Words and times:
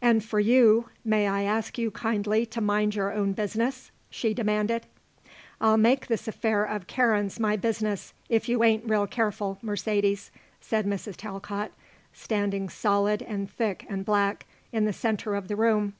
"And 0.00 0.24
for 0.24 0.40
you, 0.40 0.88
may 1.04 1.28
I 1.28 1.42
ask 1.42 1.76
you 1.76 1.90
kindly 1.90 2.46
to 2.46 2.62
mind 2.62 2.94
your 2.94 3.12
own 3.12 3.34
business?" 3.34 3.90
she 4.08 4.32
demanded. 4.32 4.86
"I'll 5.60 5.76
make 5.76 6.06
this 6.06 6.26
affair 6.26 6.64
of 6.64 6.86
Karen's 6.86 7.38
my 7.38 7.56
business 7.56 8.14
if 8.30 8.48
you 8.48 8.64
ain't 8.64 8.88
real 8.88 9.06
careful, 9.06 9.58
Mercedes," 9.60 10.30
said 10.62 10.86
Mrs. 10.86 11.16
Talcott, 11.16 11.72
standing 12.14 12.70
solid 12.70 13.20
and 13.20 13.50
thick 13.50 13.84
and 13.86 14.02
black, 14.02 14.46
in 14.72 14.86
the 14.86 14.94
centre 14.94 15.34
of 15.34 15.46
the 15.46 15.56
room. 15.56 15.92